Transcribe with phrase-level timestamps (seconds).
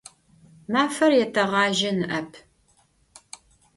[0.71, 2.31] Mafer yêteğaje nı'ep.